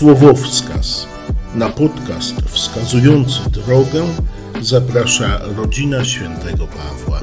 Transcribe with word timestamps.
Słowowskaz. 0.00 1.06
Na 1.54 1.68
podcast 1.68 2.34
wskazujący 2.42 3.50
drogę 3.50 4.06
zaprasza 4.60 5.40
rodzina 5.56 6.04
świętego 6.04 6.66
Pawła. 6.66 7.20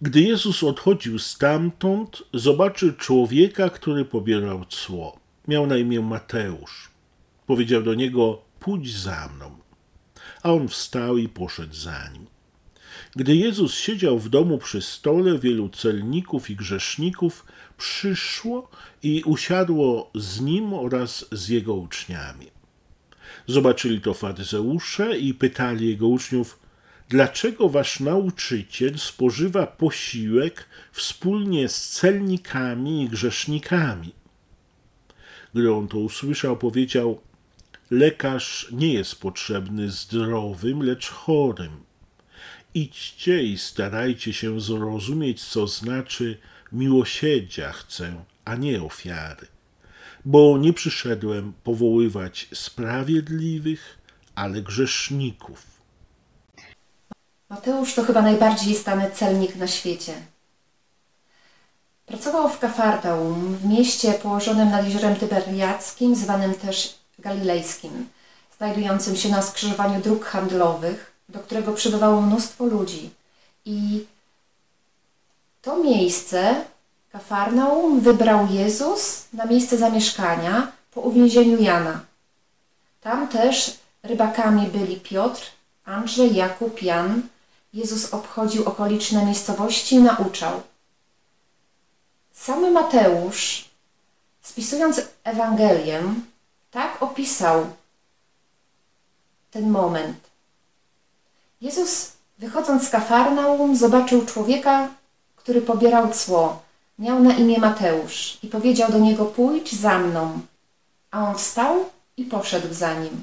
Gdy 0.00 0.20
Jezus 0.20 0.64
odchodził 0.64 1.18
stamtąd, 1.18 2.22
zobaczył 2.34 2.92
człowieka, 2.92 3.70
który 3.70 4.04
pobierał 4.04 4.64
cło. 4.64 5.16
Miał 5.48 5.66
na 5.66 5.76
imię 5.76 6.00
Mateusz. 6.00 6.90
Powiedział 7.46 7.82
do 7.82 7.94
niego: 7.94 8.42
Pójdź 8.60 8.96
za 8.96 9.28
mną. 9.36 9.50
A 10.42 10.52
on 10.52 10.68
wstał 10.68 11.18
i 11.18 11.28
poszedł 11.28 11.74
za 11.74 12.08
nim. 12.08 12.25
Gdy 13.16 13.36
Jezus 13.36 13.74
siedział 13.74 14.18
w 14.18 14.28
domu 14.28 14.58
przy 14.58 14.82
stole, 14.82 15.38
wielu 15.38 15.68
celników 15.68 16.50
i 16.50 16.56
grzeszników 16.56 17.46
przyszło 17.78 18.70
i 19.02 19.22
usiadło 19.22 20.10
z 20.14 20.40
nim 20.40 20.74
oraz 20.74 21.26
z 21.32 21.48
jego 21.48 21.74
uczniami. 21.74 22.46
Zobaczyli 23.46 24.00
to 24.00 24.14
faryzeusze 24.14 25.18
i 25.18 25.34
pytali 25.34 25.88
jego 25.88 26.08
uczniów, 26.08 26.58
dlaczego 27.08 27.68
wasz 27.68 28.00
nauczyciel 28.00 28.98
spożywa 28.98 29.66
posiłek 29.66 30.68
wspólnie 30.92 31.68
z 31.68 31.88
celnikami 31.88 33.02
i 33.02 33.08
grzesznikami? 33.08 34.12
Gdy 35.54 35.72
on 35.72 35.88
to 35.88 35.98
usłyszał, 35.98 36.56
powiedział, 36.56 37.20
lekarz 37.90 38.68
nie 38.72 38.92
jest 38.92 39.20
potrzebny 39.20 39.90
zdrowym, 39.90 40.82
lecz 40.82 41.08
chorym. 41.08 41.85
Idźcie 42.76 43.42
i 43.42 43.58
starajcie 43.58 44.32
się 44.32 44.60
zrozumieć, 44.60 45.44
co 45.44 45.66
znaczy 45.66 46.38
miłosierdzia 46.72 47.72
chcę, 47.72 48.24
a 48.44 48.54
nie 48.54 48.82
ofiary. 48.82 49.46
Bo 50.24 50.58
nie 50.58 50.72
przyszedłem 50.72 51.52
powoływać 51.64 52.48
sprawiedliwych, 52.54 53.98
ale 54.34 54.62
grzeszników. 54.62 55.62
Mateusz 57.48 57.94
to 57.94 58.04
chyba 58.04 58.22
najbardziej 58.22 58.74
znany 58.74 59.10
celnik 59.10 59.56
na 59.56 59.66
świecie. 59.66 60.12
Pracował 62.06 62.48
w 62.48 62.58
Kafarnaum, 62.58 63.56
w 63.56 63.64
mieście 63.64 64.12
położonym 64.12 64.70
nad 64.70 64.84
jeziorem 64.84 65.16
Tyberiackim, 65.16 66.16
zwanym 66.16 66.54
też 66.54 66.98
Galilejskim, 67.18 68.08
znajdującym 68.56 69.16
się 69.16 69.28
na 69.28 69.42
skrzyżowaniu 69.42 70.00
dróg 70.00 70.24
handlowych, 70.24 71.15
do 71.28 71.38
którego 71.38 71.72
przybywało 71.72 72.20
mnóstwo 72.20 72.64
ludzi. 72.64 73.10
I 73.64 74.06
to 75.62 75.76
miejsce, 75.76 76.64
Kafarnaum, 77.12 78.00
wybrał 78.00 78.46
Jezus 78.50 79.24
na 79.32 79.44
miejsce 79.44 79.78
zamieszkania 79.78 80.72
po 80.90 81.00
uwięzieniu 81.00 81.62
Jana. 81.62 82.00
Tam 83.00 83.28
też 83.28 83.78
rybakami 84.02 84.66
byli 84.66 85.00
Piotr, 85.00 85.42
Andrzej, 85.84 86.34
Jakub, 86.34 86.82
Jan. 86.82 87.22
Jezus 87.72 88.14
obchodził 88.14 88.68
okoliczne 88.68 89.24
miejscowości 89.24 89.94
i 89.94 89.98
nauczał. 89.98 90.62
Sam 92.32 92.72
Mateusz, 92.72 93.64
spisując 94.42 95.00
Ewangelię, 95.24 96.02
tak 96.70 97.02
opisał 97.02 97.66
ten 99.50 99.70
moment. 99.70 100.25
Jezus, 101.60 102.12
wychodząc 102.38 102.86
z 102.86 102.90
Kafarnaum, 102.90 103.76
zobaczył 103.76 104.26
człowieka, 104.26 104.88
który 105.36 105.62
pobierał 105.62 106.12
cło. 106.12 106.62
Miał 106.98 107.22
na 107.22 107.34
imię 107.34 107.58
Mateusz 107.58 108.38
i 108.42 108.48
powiedział 108.48 108.92
do 108.92 108.98
niego: 108.98 109.24
Pójdź 109.24 109.72
za 109.74 109.98
mną. 109.98 110.40
A 111.10 111.28
on 111.28 111.34
wstał 111.34 111.90
i 112.16 112.24
poszedł 112.24 112.74
za 112.74 112.94
nim. 112.94 113.22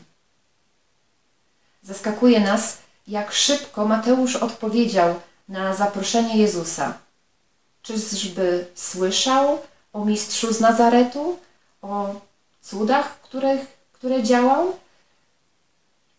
Zaskakuje 1.83 2.39
nas, 2.39 2.77
jak 3.07 3.33
szybko 3.33 3.85
Mateusz 3.85 4.35
odpowiedział 4.35 5.19
na 5.49 5.75
zaproszenie 5.75 6.37
Jezusa. 6.37 6.97
Czyżby 7.81 8.67
słyszał 8.75 9.61
o 9.93 10.05
mistrzu 10.05 10.53
z 10.53 10.59
Nazaretu, 10.59 11.39
o 11.81 12.15
cudach, 12.61 13.21
których, 13.21 13.67
które 13.93 14.23
działał? 14.23 14.77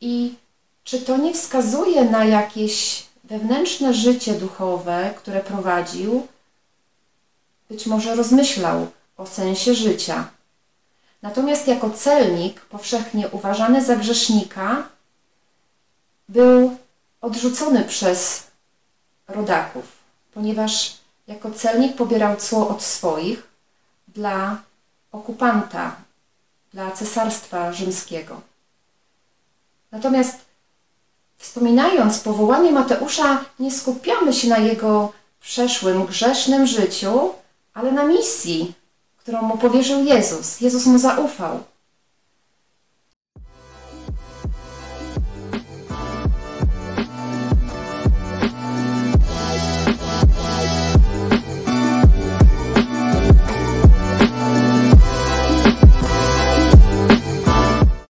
I 0.00 0.34
czy 0.84 1.00
to 1.00 1.17
nie 1.17 1.34
wskazuje 1.34 2.05
na 2.05 2.25
jakieś 2.25 3.06
wewnętrzne 3.25 3.95
życie 3.95 4.34
duchowe, 4.34 5.15
które 5.17 5.41
prowadził? 5.41 6.27
Być 7.69 7.87
może 7.87 8.15
rozmyślał 8.15 8.87
o 9.17 9.27
sensie 9.27 9.75
życia. 9.75 10.31
Natomiast 11.22 11.69
jako 11.69 11.91
celnik, 11.91 12.61
powszechnie 12.61 13.28
uważany 13.28 13.84
za 13.84 13.97
grzesznika, 13.97 14.89
był 16.28 16.77
odrzucony 17.21 17.84
przez 17.84 18.47
rodaków, 19.28 19.84
ponieważ 20.34 20.99
jako 21.27 21.51
celnik 21.51 21.97
pobierał 21.97 22.37
cło 22.37 22.69
od 22.69 22.83
swoich 22.83 23.49
dla 24.09 24.62
okupanta, 25.12 25.97
dla 26.72 26.91
cesarstwa 26.91 27.72
rzymskiego. 27.72 28.41
Natomiast 29.93 30.39
wspominając 31.44 32.21
powołanie 32.21 32.72
Mateusza, 32.72 33.44
nie 33.59 33.71
skupiamy 33.71 34.32
się 34.32 34.49
na 34.49 34.59
jego 34.59 35.12
przeszłym, 35.41 36.06
grzesznym 36.06 36.66
życiu, 36.66 37.31
ale 37.75 37.93
na 37.93 38.05
misji, 38.05 38.72
którą 39.19 39.43
mu 39.43 39.59
powierzył 39.59 40.04
Jezus. 40.04 40.60
Jezus 40.60 40.87
mu 40.87 40.99
zaufał. 40.99 41.60